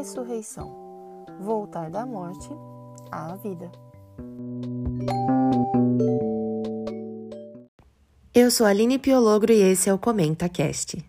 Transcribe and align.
ressurreição, 0.00 1.26
voltar 1.40 1.90
da 1.90 2.06
morte 2.06 2.48
à 3.12 3.36
vida. 3.36 3.70
Eu 8.32 8.50
sou 8.50 8.64
a 8.64 8.70
Aline 8.70 8.98
Piologro 8.98 9.52
e 9.52 9.60
esse 9.60 9.90
é 9.90 9.92
o 9.92 9.98
Comenta 9.98 10.48
Cast. 10.48 11.04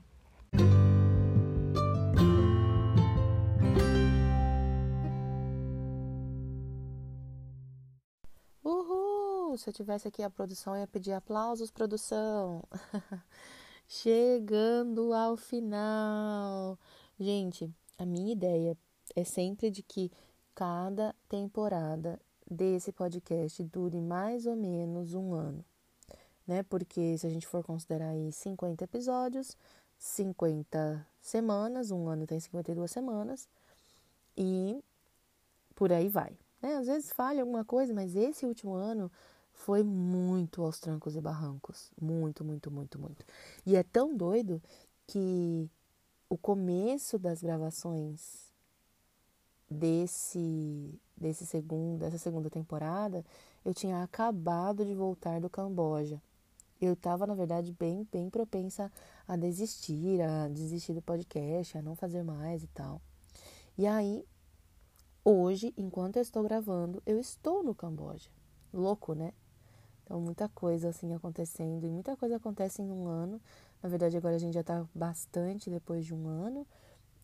Uhul! 8.62 9.58
Se 9.58 9.70
eu 9.70 9.74
tivesse 9.74 10.10
aqui 10.10 10.22
a 10.22 10.30
produção, 10.30 10.76
eu 10.76 10.82
ia 10.82 10.88
pedir 10.88 11.14
aplausos, 11.14 11.72
produção. 11.72 12.62
Chegando 13.88 15.14
ao 15.14 15.38
final. 15.38 16.78
Gente, 17.18 17.74
a 17.98 18.06
minha 18.06 18.32
ideia 18.32 18.78
é 19.16 19.24
sempre 19.24 19.70
de 19.70 19.82
que 19.84 20.12
cada 20.56 21.16
temporada 21.30 22.20
desse 22.50 22.92
podcast 22.92 23.64
dure 23.64 24.02
mais 24.02 24.46
ou 24.46 24.56
menos 24.56 25.14
um 25.14 25.34
ano, 25.34 25.64
né? 26.46 26.64
Porque 26.64 27.18
se 27.18 27.26
a 27.26 27.30
gente 27.30 27.48
for 27.48 27.64
considerar 27.64 28.10
aí 28.10 28.32
50 28.32 28.84
episódios, 28.84 29.58
50 29.98 31.06
semanas, 31.22 31.92
um 31.92 32.08
ano 32.08 32.26
tem 32.26 32.40
52 32.40 32.90
semanas 32.92 33.48
e 34.36 34.84
por 35.76 35.92
aí 35.92 36.10
vai, 36.10 36.38
né? 36.62 36.76
Às 36.76 36.88
vezes 36.88 37.12
falha 37.12 37.42
alguma 37.42 37.64
coisa, 37.64 37.94
mas 37.94 38.16
esse 38.16 38.46
último 38.46 38.74
ano 38.74 39.12
foi 39.54 39.84
muito 39.84 40.64
aos 40.64 40.80
trancos 40.80 41.16
e 41.16 41.22
barrancos, 41.22 41.92
muito, 42.02 42.44
muito, 42.44 42.72
muito, 42.72 43.00
muito. 43.00 43.26
E 43.66 43.76
é 43.76 43.84
tão 43.84 44.16
doido 44.16 44.62
que 45.08 45.70
o 46.32 46.38
começo 46.38 47.20
das 47.20 47.42
gravações 47.42 48.50
desse 49.70 50.98
desse 51.18 51.46
segundo 51.46 52.00
dessa 52.00 52.18
segunda 52.18 52.50
temporada, 52.50 53.26
eu 53.66 53.74
tinha 53.74 54.02
acabado 54.02 54.86
de 54.86 54.96
voltar 54.96 55.42
do 55.42 55.50
Camboja. 55.50 56.22
Eu 56.80 56.94
estava, 56.94 57.28
na 57.28 57.36
verdade, 57.36 57.76
bem 57.78 58.08
bem 58.10 58.30
propensa 58.30 58.90
a 59.28 59.36
desistir, 59.36 60.22
a 60.22 60.48
desistir 60.48 60.94
do 60.94 61.02
podcast, 61.02 61.78
a 61.78 61.82
não 61.82 61.98
fazer 61.98 62.24
mais 62.24 62.64
e 62.64 62.68
tal. 62.68 63.02
E 63.78 63.86
aí, 63.86 64.26
hoje, 65.26 65.74
enquanto 65.76 66.16
eu 66.16 66.22
estou 66.22 66.44
gravando, 66.44 67.04
eu 67.06 67.20
estou 67.20 67.62
no 67.62 67.76
Camboja. 67.76 68.30
Louco, 68.72 69.14
né? 69.14 69.34
Então, 70.06 70.22
muita 70.22 70.48
coisa 70.48 70.90
assim 70.90 71.14
acontecendo, 71.14 71.86
e 71.86 71.90
muita 71.90 72.16
coisa 72.16 72.38
acontece 72.38 72.82
em 72.82 72.90
um 72.90 73.06
ano. 73.06 73.42
Na 73.82 73.90
verdade, 73.90 74.16
agora 74.16 74.36
a 74.36 74.40
gente 74.40 74.54
já 74.54 74.62
está 74.62 74.86
bastante 74.94 75.70
depois 75.70 76.06
de 76.06 76.14
um 76.14 76.28
ano, 76.28 76.68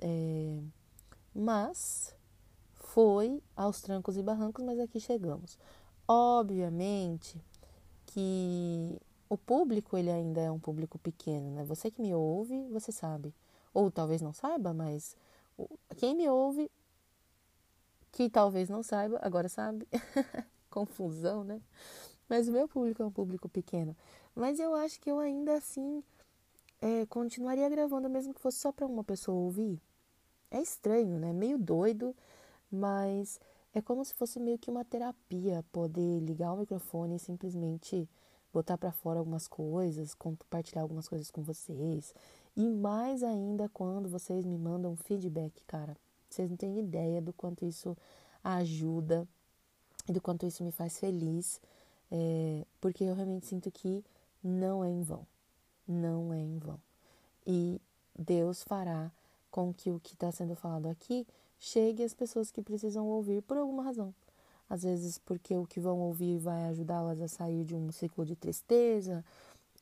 é, 0.02 0.60
mas 1.34 2.16
foi 2.74 3.42
aos 3.56 3.82
trancos 3.82 4.18
e 4.18 4.24
barrancos, 4.24 4.66
mas 4.66 4.80
aqui 4.80 5.00
chegamos. 5.00 5.58
Obviamente 6.08 7.40
que 8.08 9.00
o 9.30 9.38
público 9.38 9.98
ele 9.98 10.10
ainda 10.10 10.42
é 10.42 10.52
um 10.52 10.60
público 10.60 10.98
pequeno, 10.98 11.52
né? 11.52 11.64
Você 11.66 11.92
que 11.92 12.02
me 12.02 12.14
ouve, 12.16 12.68
você 12.70 12.92
sabe, 12.92 13.34
ou 13.74 13.92
talvez 13.92 14.22
não 14.22 14.34
saiba, 14.34 14.74
mas 14.74 15.16
quem 15.98 16.16
me 16.16 16.28
ouve 16.30 16.72
que 18.12 18.30
talvez 18.30 18.70
não 18.70 18.82
saiba, 18.82 19.20
agora 19.22 19.48
sabe. 19.48 19.88
Confusão, 20.72 21.44
né? 21.44 21.62
Mas 22.28 22.48
o 22.48 22.52
meu 22.52 22.68
público 22.68 23.04
é 23.04 23.06
um 23.06 23.12
público 23.12 23.48
pequeno. 23.48 23.96
Mas 24.36 24.60
eu 24.60 24.74
acho 24.76 25.00
que 25.00 25.10
eu 25.10 25.20
ainda 25.20 25.56
assim 25.56 26.04
é, 26.82 27.06
continuaria 27.08 27.70
gravando, 27.70 28.10
mesmo 28.10 28.34
que 28.34 28.42
fosse 28.42 28.60
só 28.60 28.72
para 28.72 28.86
uma 28.86 29.04
pessoa 29.04 29.38
ouvir. 29.38 29.82
É 30.52 30.62
estranho, 30.62 31.20
né? 31.20 31.34
Meio 31.34 31.58
doido, 31.58 32.16
mas 32.72 33.40
é 33.74 33.82
como 33.82 34.04
se 34.06 34.14
fosse 34.14 34.40
meio 34.40 34.58
que 34.58 34.70
uma 34.70 34.86
terapia 34.86 35.64
poder 35.72 36.20
ligar 36.20 36.54
o 36.54 36.58
microfone 36.58 37.16
e 37.16 37.20
simplesmente 37.20 38.10
botar 38.54 38.78
para 38.78 38.92
fora 38.92 39.20
algumas 39.20 39.48
coisas, 39.48 40.14
compartilhar 40.14 40.82
algumas 40.82 41.08
coisas 41.08 41.30
com 41.30 41.44
vocês. 41.44 42.14
E 42.56 42.70
mais 42.70 43.24
ainda 43.24 43.70
quando 43.70 44.10
vocês 44.10 44.46
me 44.46 44.58
mandam 44.58 44.96
feedback, 44.96 45.64
cara. 45.66 45.96
Vocês 46.30 46.50
não 46.50 46.58
têm 46.58 46.80
ideia 46.80 47.22
do 47.22 47.34
quanto 47.34 47.66
isso 47.66 47.96
ajuda 48.44 49.28
e 50.08 50.14
do 50.14 50.22
quanto 50.22 50.46
isso 50.46 50.64
me 50.64 50.72
faz 50.72 51.00
feliz, 51.00 51.62
é, 52.12 52.66
porque 52.80 53.04
eu 53.04 53.14
realmente 53.14 53.48
sinto 53.48 53.72
que 53.72 54.04
não 54.44 54.84
é 54.84 54.90
em 54.90 55.02
vão 55.04 55.26
não 55.88 56.34
é 56.34 56.40
em 56.40 56.58
vão. 56.58 56.80
E 57.46 57.80
Deus 58.18 58.64
fará 58.64 59.12
com 59.50 59.74
que 59.74 59.90
o 59.90 60.00
que 60.00 60.14
está 60.14 60.32
sendo 60.32 60.56
falado 60.56 60.88
aqui 60.88 61.26
chegue 61.60 62.04
às 62.04 62.14
pessoas 62.14 62.52
que 62.52 62.62
precisam 62.62 63.08
ouvir 63.08 63.42
por 63.42 63.58
alguma 63.58 63.84
razão. 63.84 64.14
Às 64.70 64.84
vezes 64.84 65.18
porque 65.18 65.56
o 65.56 65.66
que 65.66 65.80
vão 65.80 66.00
ouvir 66.00 66.38
vai 66.38 66.66
ajudá-las 66.66 67.22
a 67.22 67.28
sair 67.28 67.64
de 67.64 67.74
um 67.74 67.92
ciclo 67.92 68.26
de 68.26 68.36
tristeza, 68.36 69.24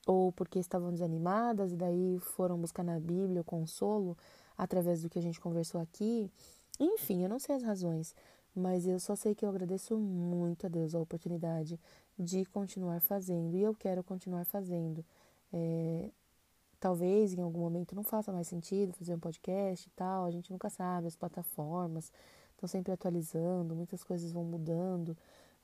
ou 0.05 0.31
porque 0.31 0.59
estavam 0.59 0.91
desanimadas 0.91 1.71
e 1.71 1.75
daí 1.75 2.19
foram 2.19 2.57
buscar 2.57 2.83
na 2.83 2.99
Bíblia 2.99 3.41
o 3.41 3.43
consolo 3.43 4.15
através 4.57 5.01
do 5.01 5.09
que 5.09 5.17
a 5.17 5.21
gente 5.21 5.41
conversou 5.41 5.81
aqui. 5.81 6.29
Enfim, 6.79 7.23
eu 7.23 7.29
não 7.29 7.39
sei 7.39 7.55
as 7.55 7.63
razões, 7.63 8.15
mas 8.55 8.85
eu 8.85 8.99
só 8.99 9.15
sei 9.15 9.33
que 9.33 9.43
eu 9.43 9.49
agradeço 9.49 9.97
muito 9.97 10.67
a 10.67 10.69
Deus 10.69 10.93
a 10.93 10.99
oportunidade 10.99 11.79
de 12.17 12.45
continuar 12.45 13.01
fazendo 13.01 13.55
e 13.55 13.63
eu 13.63 13.73
quero 13.73 14.03
continuar 14.03 14.45
fazendo. 14.45 15.03
É, 15.57 16.09
talvez 16.81 17.33
em 17.33 17.41
algum 17.41 17.61
momento 17.61 17.95
não 17.95 18.03
faça 18.03 18.29
mais 18.29 18.45
sentido 18.45 18.91
fazer 18.91 19.15
um 19.15 19.19
podcast 19.19 19.87
e 19.87 19.91
tal, 19.91 20.25
a 20.25 20.31
gente 20.31 20.51
nunca 20.51 20.69
sabe, 20.69 21.07
as 21.07 21.15
plataformas 21.15 22.11
estão 22.51 22.67
sempre 22.67 22.91
atualizando, 22.91 23.73
muitas 23.73 24.03
coisas 24.03 24.33
vão 24.33 24.43
mudando, 24.43 25.15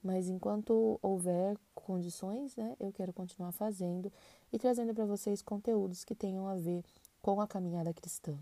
mas 0.02 0.30
enquanto 0.30 0.98
houver 1.02 1.58
condições, 1.76 2.56
né, 2.56 2.74
eu 2.80 2.92
quero 2.94 3.12
continuar 3.12 3.52
fazendo 3.52 4.12
e 4.52 4.58
trazendo 4.58 4.94
para 4.94 5.06
vocês 5.06 5.42
conteúdos 5.42 6.06
que 6.06 6.16
tenham 6.16 6.48
a 6.48 6.56
ver 6.56 6.86
com 7.22 7.42
a 7.42 7.48
caminhada 7.48 7.94
cristã. 7.94 8.34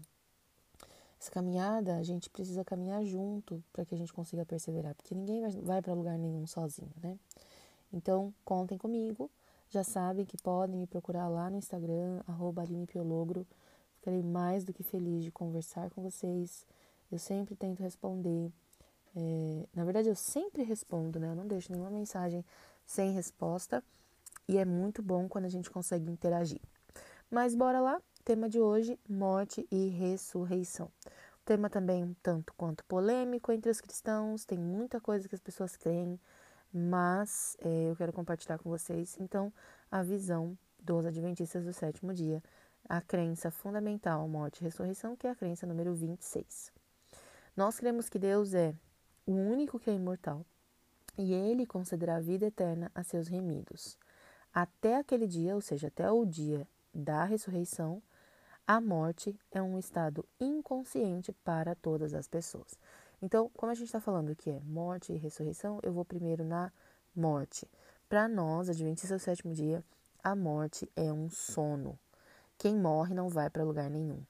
Essa 1.19 1.31
caminhada, 1.31 1.97
a 1.97 2.03
gente 2.03 2.29
precisa 2.29 2.63
caminhar 2.63 3.03
junto 3.03 3.61
para 3.73 3.83
que 3.83 3.95
a 3.95 3.97
gente 3.97 4.13
consiga 4.13 4.45
perseverar, 4.45 4.93
porque 4.93 5.15
ninguém 5.15 5.41
vai, 5.41 5.51
vai 5.51 5.81
para 5.81 5.93
lugar 5.93 6.17
nenhum 6.17 6.45
sozinho, 6.45 6.93
né? 7.01 7.17
Então, 7.91 8.31
contem 8.45 8.77
comigo 8.77 9.29
já 9.69 9.83
sabem 9.83 10.25
que 10.25 10.35
podem 10.37 10.75
me 10.75 10.87
procurar 10.87 11.27
lá 11.27 11.49
no 11.49 11.57
Instagram, 11.57 12.21
arroba 12.27 12.63
Piologro. 12.87 13.45
Ficarei 13.95 14.23
mais 14.23 14.63
do 14.63 14.73
que 14.73 14.81
feliz 14.81 15.23
de 15.23 15.31
conversar 15.31 15.91
com 15.91 16.01
vocês. 16.01 16.65
Eu 17.11 17.19
sempre 17.19 17.55
tento 17.55 17.83
responder. 17.83 18.51
É, 19.15 19.65
na 19.75 19.83
verdade, 19.83 20.09
eu 20.09 20.15
sempre 20.15 20.63
respondo, 20.63 21.19
né? 21.19 21.29
Eu 21.29 21.35
não 21.35 21.47
deixo 21.47 21.71
nenhuma 21.71 21.91
mensagem 21.91 22.43
sem 22.85 23.13
resposta. 23.13 23.83
E 24.47 24.57
é 24.57 24.65
muito 24.65 25.03
bom 25.03 25.27
quando 25.27 25.45
a 25.45 25.49
gente 25.49 25.69
consegue 25.69 26.09
interagir. 26.09 26.61
Mas 27.29 27.53
bora 27.53 27.79
lá. 27.79 28.01
Tema 28.25 28.49
de 28.49 28.59
hoje: 28.59 28.99
morte 29.07 29.67
e 29.71 29.89
ressurreição. 29.89 30.89
Tema 31.45 31.69
também 31.69 32.03
um 32.03 32.15
tanto 32.23 32.53
quanto 32.55 32.83
polêmico 32.85 33.51
entre 33.51 33.69
os 33.69 33.81
cristãos. 33.81 34.45
Tem 34.45 34.57
muita 34.57 34.99
coisa 34.99 35.29
que 35.29 35.35
as 35.35 35.41
pessoas 35.41 35.75
creem 35.75 36.19
mas 36.73 37.57
é, 37.61 37.89
eu 37.89 37.95
quero 37.95 38.13
compartilhar 38.13 38.57
com 38.59 38.69
vocês 38.69 39.17
então 39.19 39.51
a 39.91 40.03
visão 40.03 40.57
dos 40.79 41.05
Adventistas 41.05 41.65
do 41.65 41.73
sétimo 41.73 42.13
dia, 42.13 42.41
a 42.87 43.01
crença 43.01 43.51
fundamental, 43.51 44.27
morte 44.27 44.61
e 44.61 44.63
ressurreição, 44.63 45.15
que 45.15 45.27
é 45.27 45.31
a 45.31 45.35
crença 45.35 45.67
número 45.67 45.93
26. 45.93 46.71
Nós 47.55 47.77
cremos 47.77 48.09
que 48.09 48.17
Deus 48.17 48.53
é 48.53 48.73
o 49.25 49.33
único 49.33 49.79
que 49.79 49.89
é 49.89 49.93
imortal 49.93 50.45
e 51.17 51.33
ele 51.33 51.65
concederá 51.65 52.15
a 52.15 52.21
vida 52.21 52.45
eterna 52.45 52.91
a 52.95 53.03
seus 53.03 53.27
remidos. 53.27 53.97
Até 54.53 54.97
aquele 54.97 55.27
dia, 55.27 55.53
ou 55.53 55.61
seja, 55.61 55.87
até 55.87 56.09
o 56.09 56.25
dia 56.25 56.67
da 56.93 57.23
ressurreição, 57.25 58.01
a 58.65 58.79
morte 58.79 59.37
é 59.51 59.61
um 59.61 59.77
estado 59.77 60.25
inconsciente 60.39 61.33
para 61.43 61.75
todas 61.75 62.13
as 62.13 62.27
pessoas. 62.27 62.79
Então, 63.21 63.49
como 63.55 63.71
a 63.71 63.75
gente 63.75 63.87
está 63.87 63.99
falando 63.99 64.35
que 64.35 64.49
é 64.49 64.59
morte 64.61 65.11
e 65.11 65.17
ressurreição, 65.17 65.79
eu 65.83 65.91
vou 65.91 66.05
primeiro 66.05 66.43
na 66.43 66.71
morte. 67.15 67.67
Para 68.07 68.27
nós, 68.27 68.69
Adventistas 68.69 69.21
do 69.21 69.23
sétimo 69.23 69.53
dia, 69.53 69.83
a 70.23 70.35
morte 70.35 70.89
é 70.95 71.11
um 71.11 71.29
sono. 71.29 71.99
Quem 72.57 72.75
morre 72.75 73.13
não 73.13 73.29
vai 73.29 73.49
para 73.49 73.63
lugar 73.63 73.89
nenhum. 73.89 74.23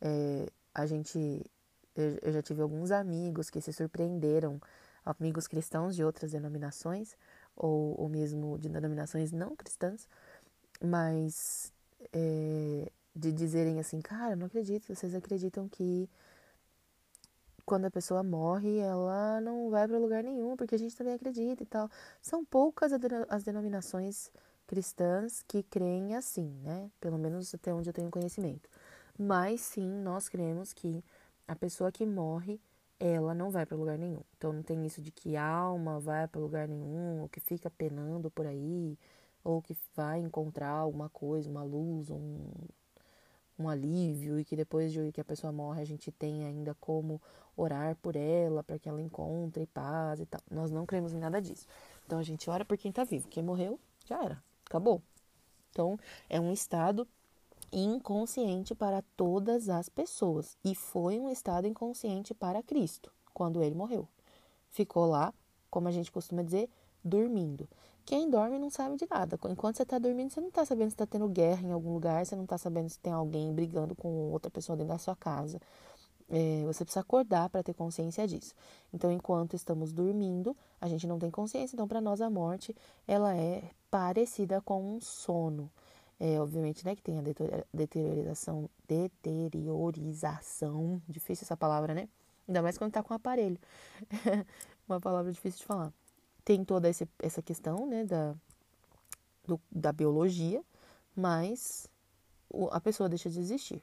É, 0.00 0.48
a 0.74 0.86
gente, 0.86 1.44
eu, 1.94 2.18
eu 2.22 2.32
já 2.32 2.42
tive 2.42 2.62
alguns 2.62 2.90
amigos 2.90 3.50
que 3.50 3.60
se 3.60 3.72
surpreenderam, 3.72 4.60
amigos 5.04 5.46
cristãos 5.46 5.94
de 5.94 6.04
outras 6.04 6.32
denominações, 6.32 7.16
ou, 7.56 8.00
ou 8.00 8.08
mesmo 8.08 8.58
de 8.58 8.68
denominações 8.68 9.32
não 9.32 9.54
cristãs, 9.54 10.08
mas 10.82 11.72
é, 12.12 12.90
de 13.14 13.32
dizerem 13.32 13.78
assim, 13.78 14.00
cara, 14.00 14.34
não 14.34 14.46
acredito, 14.46 14.94
vocês 14.94 15.14
acreditam 15.14 15.68
que 15.68 16.08
quando 17.64 17.86
a 17.86 17.90
pessoa 17.90 18.22
morre, 18.22 18.78
ela 18.78 19.40
não 19.40 19.70
vai 19.70 19.86
para 19.88 19.98
lugar 19.98 20.22
nenhum, 20.22 20.56
porque 20.56 20.74
a 20.74 20.78
gente 20.78 20.96
também 20.96 21.14
acredita 21.14 21.62
e 21.62 21.66
tal. 21.66 21.88
São 22.20 22.44
poucas 22.44 22.92
as 23.28 23.44
denominações 23.44 24.30
cristãs 24.66 25.42
que 25.42 25.62
creem 25.62 26.14
assim, 26.16 26.48
né? 26.62 26.90
Pelo 27.00 27.18
menos 27.18 27.54
até 27.54 27.72
onde 27.72 27.88
eu 27.88 27.94
tenho 27.94 28.10
conhecimento. 28.10 28.68
Mas 29.18 29.60
sim, 29.60 29.88
nós 30.02 30.28
cremos 30.28 30.72
que 30.72 31.04
a 31.46 31.54
pessoa 31.54 31.92
que 31.92 32.06
morre, 32.06 32.60
ela 32.98 33.34
não 33.34 33.50
vai 33.50 33.66
para 33.66 33.76
lugar 33.76 33.98
nenhum. 33.98 34.22
Então 34.36 34.52
não 34.52 34.62
tem 34.62 34.84
isso 34.86 35.00
de 35.02 35.10
que 35.10 35.36
alma 35.36 36.00
vai 36.00 36.26
para 36.28 36.40
lugar 36.40 36.68
nenhum, 36.68 37.22
ou 37.22 37.28
que 37.28 37.40
fica 37.40 37.70
penando 37.70 38.30
por 38.30 38.46
aí, 38.46 38.98
ou 39.42 39.60
que 39.62 39.76
vai 39.94 40.20
encontrar 40.20 40.70
alguma 40.70 41.08
coisa, 41.10 41.50
uma 41.50 41.62
luz, 41.62 42.10
um, 42.10 42.40
um 43.58 43.68
alívio, 43.68 44.38
e 44.38 44.44
que 44.44 44.56
depois 44.56 44.92
de 44.92 45.12
que 45.12 45.20
a 45.20 45.24
pessoa 45.24 45.52
morre 45.52 45.80
a 45.80 45.84
gente 45.84 46.10
tem 46.10 46.44
ainda 46.44 46.74
como 46.80 47.20
orar 47.56 47.96
por 47.96 48.16
ela, 48.16 48.62
para 48.64 48.78
que 48.78 48.88
ela 48.88 49.00
encontre 49.00 49.66
paz 49.66 50.20
e 50.20 50.26
tal. 50.26 50.40
Nós 50.50 50.70
não 50.70 50.84
cremos 50.84 51.12
em 51.12 51.18
nada 51.18 51.40
disso. 51.40 51.66
Então 52.04 52.18
a 52.18 52.22
gente 52.22 52.50
ora 52.50 52.64
por 52.64 52.76
quem 52.76 52.90
está 52.90 53.04
vivo. 53.04 53.28
Quem 53.28 53.42
morreu, 53.42 53.78
já 54.06 54.22
era, 54.22 54.42
acabou. 54.66 55.00
Então 55.70 55.98
é 56.28 56.40
um 56.40 56.52
estado 56.52 57.06
inconsciente 57.72 58.74
para 58.74 59.02
todas 59.16 59.68
as 59.68 59.88
pessoas. 59.88 60.56
E 60.64 60.74
foi 60.74 61.18
um 61.18 61.30
estado 61.30 61.66
inconsciente 61.66 62.34
para 62.34 62.62
Cristo, 62.62 63.10
quando 63.32 63.62
ele 63.62 63.74
morreu. 63.74 64.08
Ficou 64.70 65.06
lá, 65.06 65.32
como 65.70 65.88
a 65.88 65.92
gente 65.92 66.10
costuma 66.10 66.42
dizer, 66.42 66.68
dormindo. 67.02 67.68
Quem 68.04 68.28
dorme 68.28 68.58
não 68.58 68.68
sabe 68.68 68.96
de 68.96 69.06
nada. 69.10 69.38
Enquanto 69.48 69.76
você 69.76 69.82
está 69.82 69.98
dormindo, 69.98 70.30
você 70.30 70.40
não 70.40 70.48
está 70.48 70.64
sabendo 70.64 70.90
se 70.90 70.94
está 70.94 71.06
tendo 71.06 71.26
guerra 71.28 71.66
em 71.66 71.72
algum 71.72 71.94
lugar, 71.94 72.24
você 72.24 72.36
não 72.36 72.44
está 72.44 72.58
sabendo 72.58 72.88
se 72.90 72.98
tem 72.98 73.12
alguém 73.12 73.52
brigando 73.54 73.94
com 73.94 74.30
outra 74.30 74.50
pessoa 74.50 74.76
dentro 74.76 74.92
da 74.92 74.98
sua 74.98 75.16
casa. 75.16 75.58
É, 76.28 76.64
você 76.64 76.84
precisa 76.84 77.00
acordar 77.00 77.48
para 77.48 77.62
ter 77.62 77.74
consciência 77.74 78.26
disso. 78.26 78.54
Então, 78.92 79.12
enquanto 79.12 79.54
estamos 79.54 79.92
dormindo, 79.92 80.56
a 80.80 80.88
gente 80.88 81.06
não 81.06 81.18
tem 81.18 81.30
consciência. 81.30 81.76
Então, 81.76 81.88
para 81.88 82.00
nós, 82.00 82.20
a 82.20 82.30
morte 82.30 82.74
ela 83.06 83.36
é 83.36 83.70
parecida 83.90 84.60
com 84.60 84.96
um 84.96 85.00
sono. 85.00 85.70
É, 86.18 86.40
obviamente, 86.40 86.84
né, 86.84 86.94
que 86.94 87.02
tem 87.02 87.18
a 87.18 87.22
deteriorização, 87.72 88.70
deteriorização, 88.86 91.02
difícil 91.08 91.44
essa 91.44 91.56
palavra, 91.56 91.94
né? 91.94 92.08
Ainda 92.46 92.62
mais 92.62 92.78
quando 92.78 92.92
tá 92.92 93.02
com 93.02 93.14
aparelho. 93.14 93.58
Uma 94.88 95.00
palavra 95.00 95.32
difícil 95.32 95.60
de 95.60 95.66
falar. 95.66 95.92
Tem 96.44 96.64
toda 96.64 96.88
esse, 96.88 97.08
essa 97.18 97.42
questão, 97.42 97.86
né, 97.86 98.04
da, 98.04 98.34
do, 99.46 99.60
da 99.70 99.92
biologia, 99.92 100.62
mas 101.16 101.88
a 102.70 102.80
pessoa 102.80 103.08
deixa 103.08 103.30
de 103.30 103.40
existir. 103.40 103.82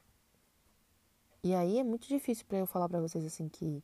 E 1.43 1.55
aí 1.55 1.79
é 1.79 1.83
muito 1.83 2.07
difícil 2.07 2.45
para 2.47 2.59
eu 2.59 2.67
falar 2.67 2.87
para 2.87 3.01
vocês 3.01 3.25
assim 3.25 3.49
que 3.49 3.83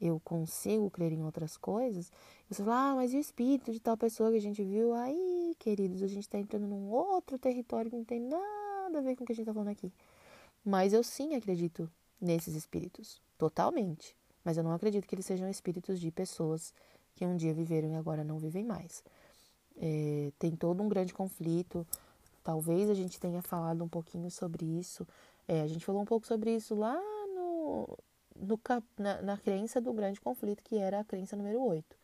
eu 0.00 0.20
consigo 0.20 0.90
crer 0.90 1.12
em 1.12 1.22
outras 1.22 1.56
coisas, 1.56 2.10
você 2.50 2.62
fala, 2.64 2.90
ah, 2.90 2.94
mas 2.96 3.14
e 3.14 3.16
o 3.16 3.20
espírito 3.20 3.72
de 3.72 3.80
tal 3.80 3.96
pessoa 3.96 4.30
que 4.30 4.36
a 4.36 4.40
gente 4.40 4.62
viu? 4.62 4.92
Aí, 4.94 5.54
queridos, 5.58 6.02
a 6.02 6.08
gente 6.08 6.24
está 6.24 6.38
entrando 6.38 6.66
num 6.66 6.90
outro 6.90 7.38
território 7.38 7.90
que 7.90 7.96
não 7.96 8.04
tem 8.04 8.20
nada 8.20 8.98
a 8.98 9.00
ver 9.00 9.16
com 9.16 9.22
o 9.22 9.26
que 9.26 9.32
a 9.32 9.36
gente 9.36 9.44
está 9.44 9.54
falando 9.54 9.68
aqui. 9.68 9.92
Mas 10.64 10.92
eu 10.92 11.04
sim 11.04 11.34
acredito 11.34 11.88
nesses 12.20 12.54
espíritos, 12.54 13.22
totalmente. 13.38 14.16
Mas 14.44 14.56
eu 14.56 14.64
não 14.64 14.72
acredito 14.72 15.06
que 15.06 15.14
eles 15.14 15.24
sejam 15.24 15.48
espíritos 15.48 16.00
de 16.00 16.10
pessoas 16.10 16.74
que 17.14 17.26
um 17.26 17.36
dia 17.36 17.52
viveram 17.52 17.90
e 17.90 17.94
agora 17.94 18.24
não 18.24 18.38
vivem 18.38 18.64
mais. 18.64 19.02
É, 19.76 20.32
tem 20.38 20.54
todo 20.56 20.82
um 20.82 20.88
grande 20.88 21.12
conflito. 21.12 21.86
Talvez 22.42 22.90
a 22.90 22.94
gente 22.94 23.18
tenha 23.20 23.42
falado 23.42 23.82
um 23.82 23.88
pouquinho 23.88 24.30
sobre 24.30 24.64
isso. 24.64 25.06
É, 25.46 25.62
a 25.62 25.66
gente 25.66 25.84
falou 25.84 26.02
um 26.02 26.06
pouco 26.06 26.26
sobre 26.26 26.54
isso 26.54 26.74
lá 26.74 26.94
no, 27.34 27.98
no, 28.36 28.60
na, 28.98 29.22
na 29.22 29.36
crença 29.36 29.80
do 29.80 29.92
grande 29.92 30.20
conflito, 30.20 30.62
que 30.62 30.76
era 30.76 31.00
a 31.00 31.04
crença 31.04 31.36
número 31.36 31.62
8. 31.62 31.96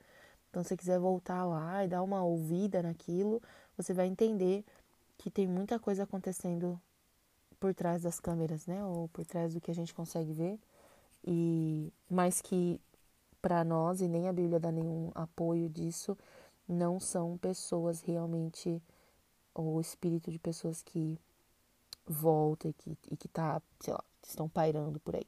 Então, 0.51 0.63
se 0.63 0.71
você 0.71 0.77
quiser 0.77 0.99
voltar 0.99 1.45
lá 1.45 1.85
e 1.85 1.89
dar 1.89 2.03
uma 2.03 2.23
ouvida 2.23 2.83
naquilo, 2.83 3.43
você 3.77 3.93
vai 3.93 4.07
entender 4.07 4.65
que 5.17 5.31
tem 5.31 5.47
muita 5.47 5.79
coisa 5.79 6.05
acontecendo 6.05 6.81
por 7.61 7.75
trás 7.75 8.03
das 8.03 8.21
câmeras, 8.21 8.67
né? 8.67 8.85
Ou 8.85 9.09
por 9.09 9.25
trás 9.27 9.53
do 9.55 9.61
que 9.61 9.71
a 9.71 9.75
gente 9.75 9.93
consegue 9.93 10.33
ver. 10.33 10.59
E 11.25 11.93
mas 12.09 12.41
que 12.41 12.81
para 13.41 13.65
nós 13.65 14.01
e 14.01 14.09
nem 14.09 14.29
a 14.29 14.33
Bíblia 14.33 14.61
dá 14.61 14.71
nenhum 14.73 15.11
apoio 15.15 15.69
disso, 15.69 16.17
não 16.69 17.01
são 17.01 17.39
pessoas 17.39 18.01
realmente 18.03 18.83
o 19.55 19.81
espírito 19.81 20.31
de 20.31 20.39
pessoas 20.39 20.83
que 20.83 21.19
volta 22.07 22.69
e 22.69 22.73
que, 22.73 22.99
e 23.11 23.17
que 23.17 23.29
tá, 23.29 23.61
sei 23.81 23.93
lá, 23.93 24.05
estão 24.23 24.49
pairando 24.49 25.01
por 25.01 25.17
aí. 25.17 25.27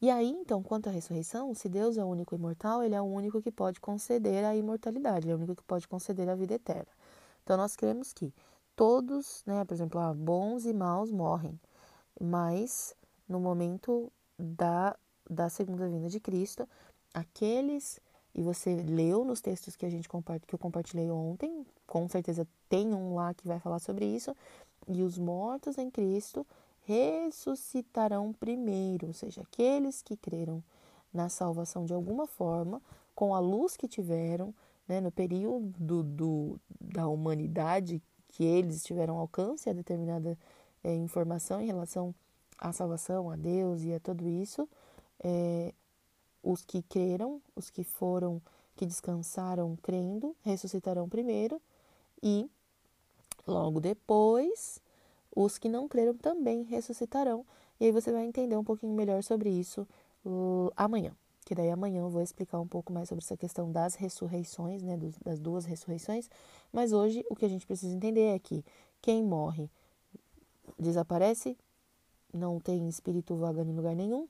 E 0.00 0.10
aí, 0.10 0.28
então, 0.28 0.62
quanto 0.62 0.88
à 0.88 0.92
ressurreição, 0.92 1.54
se 1.54 1.68
Deus 1.68 1.96
é 1.96 2.04
o 2.04 2.08
único 2.08 2.34
imortal, 2.34 2.82
ele 2.82 2.94
é 2.94 3.00
o 3.00 3.04
único 3.04 3.40
que 3.40 3.50
pode 3.50 3.80
conceder 3.80 4.44
a 4.44 4.54
imortalidade, 4.54 5.26
ele 5.26 5.32
é 5.32 5.34
o 5.34 5.38
único 5.38 5.56
que 5.56 5.62
pode 5.62 5.88
conceder 5.88 6.28
a 6.28 6.34
vida 6.34 6.54
eterna. 6.54 6.92
Então, 7.42 7.56
nós 7.56 7.74
cremos 7.76 8.12
que 8.12 8.34
todos, 8.74 9.42
né, 9.46 9.64
por 9.64 9.72
exemplo, 9.72 9.98
ah, 9.98 10.12
bons 10.12 10.66
e 10.66 10.74
maus 10.74 11.10
morrem, 11.10 11.58
mas 12.20 12.94
no 13.26 13.40
momento 13.40 14.12
da, 14.38 14.94
da 15.28 15.48
segunda 15.48 15.88
vinda 15.88 16.08
de 16.08 16.20
Cristo, 16.20 16.68
aqueles, 17.12 18.00
e 18.34 18.42
você 18.42 18.74
leu 18.76 19.24
nos 19.24 19.40
textos 19.40 19.76
que 19.76 19.86
a 19.86 19.90
gente 19.90 20.08
que 20.08 20.54
eu 20.54 20.58
compartilhei 20.58 21.10
ontem, 21.10 21.66
com 21.86 22.08
certeza 22.08 22.46
tem 22.68 22.92
um 22.92 23.14
lá 23.14 23.32
que 23.34 23.46
vai 23.46 23.58
falar 23.58 23.78
sobre 23.78 24.04
isso, 24.04 24.34
e 24.86 25.02
os 25.02 25.18
mortos 25.18 25.78
em 25.78 25.90
Cristo 25.90 26.46
ressuscitarão 26.82 28.32
primeiro, 28.32 29.08
ou 29.08 29.12
seja, 29.12 29.42
aqueles 29.42 30.02
que 30.02 30.16
creram 30.16 30.62
na 31.12 31.28
salvação 31.28 31.84
de 31.84 31.92
alguma 31.92 32.26
forma, 32.26 32.80
com 33.14 33.34
a 33.34 33.40
luz 33.40 33.76
que 33.76 33.88
tiveram, 33.88 34.54
né, 34.86 35.00
no 35.00 35.10
período 35.10 36.02
do, 36.04 36.60
da 36.80 37.08
humanidade 37.08 38.00
que 38.28 38.44
eles 38.44 38.84
tiveram 38.84 39.16
alcance 39.16 39.68
a 39.68 39.72
determinada 39.72 40.38
é, 40.84 40.94
informação 40.94 41.60
em 41.60 41.66
relação 41.66 42.14
à 42.58 42.72
salvação, 42.72 43.30
a 43.30 43.36
Deus 43.36 43.82
e 43.82 43.92
a 43.92 43.98
tudo 43.98 44.28
isso, 44.28 44.68
é, 45.22 45.72
os 46.42 46.64
que 46.64 46.82
creram, 46.82 47.40
os 47.54 47.70
que 47.70 47.82
foram, 47.82 48.40
que 48.76 48.86
descansaram 48.86 49.76
crendo, 49.82 50.36
ressuscitarão 50.42 51.08
primeiro 51.08 51.60
e 52.22 52.48
logo 53.46 53.80
depois 53.80 54.80
os 55.34 55.58
que 55.58 55.68
não 55.68 55.88
creram 55.88 56.14
também 56.14 56.62
ressuscitarão. 56.62 57.44
E 57.78 57.86
aí 57.86 57.92
você 57.92 58.10
vai 58.12 58.24
entender 58.24 58.56
um 58.56 58.64
pouquinho 58.64 58.92
melhor 58.94 59.22
sobre 59.22 59.50
isso 59.50 59.86
uh, 60.24 60.70
amanhã. 60.76 61.14
Que 61.44 61.54
daí 61.54 61.70
amanhã 61.70 62.00
eu 62.00 62.08
vou 62.08 62.22
explicar 62.22 62.58
um 62.58 62.66
pouco 62.66 62.92
mais 62.92 63.08
sobre 63.08 63.22
essa 63.22 63.36
questão 63.36 63.70
das 63.70 63.94
ressurreições, 63.94 64.82
né, 64.82 64.98
das 65.24 65.38
duas 65.38 65.64
ressurreições. 65.64 66.28
Mas 66.72 66.92
hoje 66.92 67.24
o 67.30 67.36
que 67.36 67.44
a 67.44 67.48
gente 67.48 67.66
precisa 67.66 67.94
entender 67.94 68.34
é 68.34 68.38
que 68.38 68.64
quem 69.00 69.22
morre 69.22 69.70
desaparece, 70.78 71.56
não 72.32 72.58
tem 72.58 72.88
espírito 72.88 73.36
vagando 73.36 73.70
em 73.70 73.76
lugar 73.76 73.94
nenhum 73.94 74.28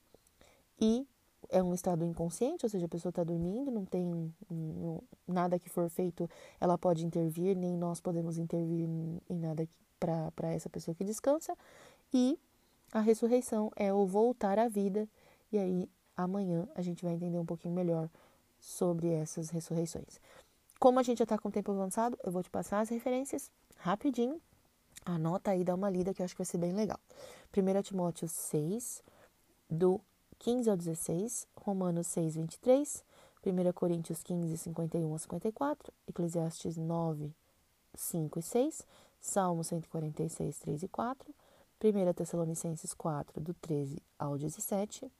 e 0.79 1.07
é 1.49 1.61
um 1.63 1.73
estado 1.73 2.05
inconsciente, 2.05 2.65
ou 2.65 2.69
seja, 2.69 2.85
a 2.85 2.89
pessoa 2.89 3.09
está 3.09 3.23
dormindo, 3.23 3.71
não 3.71 3.85
tem 3.85 4.33
não, 4.49 5.01
nada 5.27 5.57
que 5.57 5.69
for 5.69 5.89
feito, 5.89 6.29
ela 6.59 6.77
pode 6.77 7.05
intervir, 7.05 7.55
nem 7.55 7.77
nós 7.77 8.01
podemos 8.01 8.37
intervir 8.37 8.87
em 9.29 9.39
nada 9.39 9.67
para 9.99 10.51
essa 10.53 10.69
pessoa 10.69 10.93
que 10.93 11.03
descansa. 11.03 11.55
E 12.13 12.37
a 12.91 12.99
ressurreição 12.99 13.71
é 13.75 13.93
o 13.93 14.05
voltar 14.05 14.59
à 14.59 14.67
vida. 14.67 15.07
E 15.51 15.57
aí, 15.57 15.89
amanhã, 16.15 16.67
a 16.75 16.81
gente 16.81 17.03
vai 17.03 17.13
entender 17.13 17.37
um 17.37 17.45
pouquinho 17.45 17.73
melhor 17.73 18.09
sobre 18.59 19.09
essas 19.09 19.49
ressurreições. 19.49 20.19
Como 20.79 20.99
a 20.99 21.03
gente 21.03 21.19
já 21.19 21.23
está 21.23 21.37
com 21.37 21.49
o 21.49 21.51
tempo 21.51 21.71
avançado, 21.71 22.17
eu 22.23 22.31
vou 22.31 22.43
te 22.43 22.49
passar 22.49 22.81
as 22.81 22.89
referências 22.89 23.51
rapidinho. 23.77 24.41
Anota 25.05 25.51
aí, 25.51 25.63
dá 25.63 25.73
uma 25.73 25.89
lida 25.89 26.13
que 26.13 26.21
eu 26.21 26.25
acho 26.25 26.33
que 26.33 26.39
vai 26.39 26.45
ser 26.45 26.57
bem 26.57 26.73
legal. 26.73 26.99
1 27.55 27.81
Timóteo 27.81 28.27
6, 28.27 29.03
do 29.69 30.01
15 30.39 30.69
ao 30.69 30.77
16, 30.77 31.47
Romanos 31.55 32.07
6, 32.07 32.35
23, 32.35 33.03
1 33.45 33.73
Coríntios 33.73 34.23
15, 34.23 34.57
51 34.57 35.13
a 35.13 35.17
54, 35.17 35.93
Eclesiastes 36.07 36.77
9, 36.77 37.33
5 37.93 38.39
e 38.39 38.41
6, 38.41 38.87
Salmo 39.19 39.63
146, 39.63 40.59
3 40.59 40.83
e 40.83 40.87
4, 40.87 41.33
1 41.83 42.13
Tessalonicenses 42.13 42.93
4, 42.93 43.41
do 43.41 43.53
13 43.53 44.01
ao 44.17 44.37
17, 44.37 45.11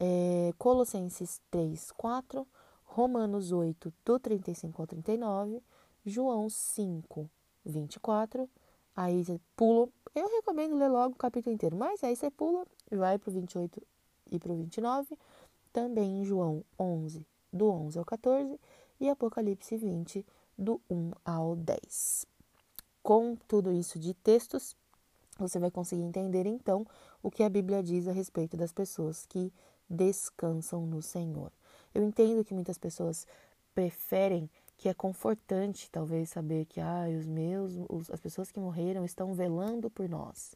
é, 0.00 0.52
Colossenses 0.58 1.40
3, 1.50 1.92
4, 1.92 2.46
Romanos 2.84 3.52
8, 3.52 3.92
do 4.04 4.18
35 4.18 4.82
ao 4.82 4.86
39, 4.86 5.62
João 6.04 6.48
5, 6.48 7.30
24, 7.64 8.48
aí 8.94 9.24
você 9.24 9.40
pula, 9.56 9.88
eu 10.14 10.28
recomendo 10.28 10.76
ler 10.76 10.88
logo 10.88 11.14
o 11.14 11.18
capítulo 11.18 11.54
inteiro, 11.54 11.76
mas 11.76 12.02
aí 12.04 12.14
você 12.14 12.30
pula 12.30 12.66
e 12.90 12.96
vai 12.96 13.18
para 13.18 13.30
o 13.30 13.32
28 13.32 13.93
e 14.36 14.38
para 14.38 14.52
o 14.52 14.56
29, 14.56 15.18
também 15.72 16.20
em 16.20 16.24
João 16.24 16.64
11, 16.78 17.26
do 17.52 17.68
11 17.70 17.98
ao 17.98 18.04
14, 18.04 18.60
e 19.00 19.08
Apocalipse 19.08 19.76
20, 19.76 20.24
do 20.56 20.80
1 20.88 21.12
ao 21.24 21.56
10 21.56 22.34
com 23.04 23.36
tudo 23.46 23.70
isso 23.70 23.98
de 23.98 24.14
textos, 24.14 24.74
você 25.38 25.58
vai 25.58 25.70
conseguir 25.70 26.02
entender 26.02 26.46
então 26.46 26.86
o 27.22 27.30
que 27.30 27.42
a 27.42 27.50
Bíblia 27.50 27.82
diz 27.82 28.08
a 28.08 28.12
respeito 28.12 28.56
das 28.56 28.72
pessoas 28.72 29.26
que 29.26 29.52
descansam 29.88 30.86
no 30.86 31.02
Senhor. 31.02 31.52
Eu 31.94 32.02
entendo 32.02 32.42
que 32.42 32.54
muitas 32.54 32.78
pessoas 32.78 33.26
preferem 33.74 34.48
que 34.78 34.88
é 34.88 34.94
confortante 34.94 35.90
talvez 35.90 36.30
saber 36.30 36.64
que 36.64 36.80
ah, 36.80 37.04
os 37.18 37.26
meus, 37.26 37.74
os, 37.90 38.10
as 38.10 38.20
pessoas 38.20 38.50
que 38.50 38.58
morreram 38.58 39.04
estão 39.04 39.34
velando 39.34 39.90
por 39.90 40.08
nós. 40.08 40.54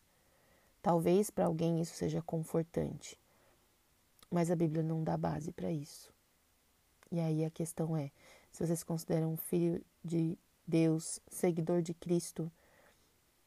Talvez 0.81 1.29
para 1.29 1.45
alguém 1.45 1.83
isso 1.83 1.95
seja 1.95 2.23
confortante, 2.23 3.19
Mas 4.31 4.51
a 4.51 4.57
Bíblia 4.57 4.83
não 4.83 5.03
dá 5.03 5.17
base 5.17 5.53
para 5.53 5.71
isso. 5.71 6.13
E 7.11 7.21
aí 7.21 7.45
a 7.45 7.51
questão 7.51 7.97
é: 7.97 8.11
se 8.53 8.67
você 8.67 8.77
se 8.77 8.85
considera 8.85 9.27
um 9.27 9.37
filho 9.37 9.83
de 10.05 10.39
Deus, 10.67 11.21
seguidor 11.29 11.81
de 11.83 11.95
Cristo, 11.95 12.51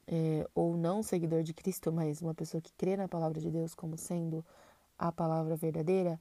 é, 0.08 0.48
ou 0.56 0.76
não 0.76 1.04
seguidor 1.04 1.44
de 1.44 1.54
Cristo, 1.54 1.92
mas 1.92 2.22
uma 2.22 2.34
pessoa 2.34 2.60
que 2.62 2.74
crê 2.74 2.98
na 2.98 3.08
palavra 3.08 3.40
de 3.40 3.50
Deus 3.50 3.76
como 3.76 3.98
sendo 3.98 4.44
a 4.98 5.12
palavra 5.12 5.56
verdadeira, 5.56 6.20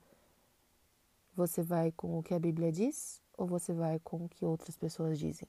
você 1.35 1.62
vai 1.62 1.90
com 1.93 2.19
o 2.19 2.23
que 2.23 2.35
a 2.35 2.38
Bíblia 2.38 2.71
diz 2.71 3.21
ou 3.37 3.47
você 3.47 3.73
vai 3.73 3.99
com 4.00 4.25
o 4.25 4.29
que 4.29 4.45
outras 4.45 4.76
pessoas 4.76 5.19
dizem? 5.19 5.49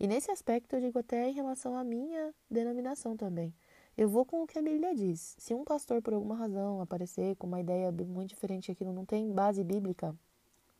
E 0.00 0.06
nesse 0.06 0.30
aspecto 0.30 0.76
eu 0.76 0.80
digo 0.80 0.98
até 0.98 1.28
em 1.28 1.32
relação 1.32 1.76
à 1.76 1.84
minha 1.84 2.34
denominação 2.50 3.16
também. 3.16 3.54
Eu 3.98 4.08
vou 4.08 4.24
com 4.24 4.44
o 4.44 4.46
que 4.46 4.56
a 4.56 4.62
Bíblia 4.62 4.94
diz. 4.94 5.34
Se 5.38 5.52
um 5.52 5.64
pastor, 5.64 6.00
por 6.00 6.14
alguma 6.14 6.36
razão, 6.36 6.80
aparecer 6.80 7.34
com 7.34 7.48
uma 7.48 7.58
ideia 7.58 7.90
muito 7.90 8.28
diferente 8.28 8.70
aquilo 8.70 8.92
não 8.92 9.04
tem 9.04 9.32
base 9.32 9.64
bíblica, 9.64 10.14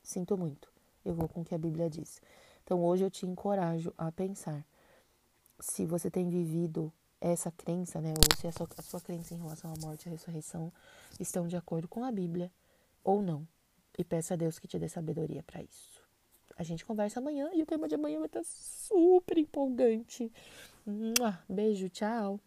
sinto 0.05 0.39
muito. 0.39 0.71
Eu 1.05 1.17
vou 1.17 1.29
com 1.29 1.41
o 1.41 1.45
que 1.45 1.53
a 1.53 1.59
Bíblia 1.59 1.91
diz. 1.91 2.23
Então 2.63 2.85
hoje 2.85 3.03
eu 3.03 3.11
te 3.11 3.27
encorajo 3.27 3.93
a 3.99 4.13
pensar 4.13 4.65
se 5.59 5.85
você 5.85 6.09
tem 6.09 6.29
vivido 6.29 6.93
essa 7.21 7.51
crença, 7.51 8.01
né, 8.01 8.15
ou 8.17 8.37
se 8.37 8.47
a 8.47 8.53
sua, 8.53 8.69
a 8.77 8.83
sua 8.83 9.01
crença 9.01 9.35
em 9.35 9.39
relação 9.39 9.73
à 9.73 9.75
morte 9.85 10.07
e 10.07 10.09
à 10.09 10.13
ressurreição 10.13 10.73
estão 11.19 11.49
de 11.49 11.57
acordo 11.57 11.89
com 11.89 12.05
a 12.05 12.13
Bíblia 12.13 12.53
ou 13.03 13.21
não. 13.21 13.45
E 13.99 14.05
peça 14.05 14.35
a 14.35 14.37
Deus 14.37 14.61
que 14.61 14.69
te 14.69 14.79
dê 14.79 14.89
sabedoria 14.89 15.43
para 15.43 15.61
isso. 15.61 16.01
A 16.57 16.63
gente 16.63 16.85
conversa 16.85 17.19
amanhã 17.19 17.51
e 17.53 17.65
o 17.65 17.67
tema 17.67 17.89
de 17.89 17.97
amanhã 17.97 18.19
vai 18.19 18.27
estar 18.27 18.45
super 18.45 19.37
empolgante. 19.37 20.31
Beijo, 21.49 21.89
tchau. 21.89 22.39